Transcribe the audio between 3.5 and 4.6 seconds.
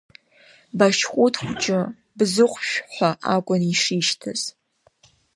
ишишьҭаз.